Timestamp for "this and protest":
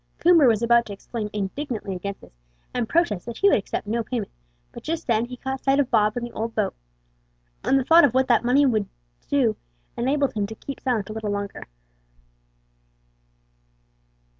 2.21-3.23